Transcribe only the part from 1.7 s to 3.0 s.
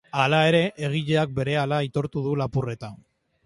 aitortu du lapurreta.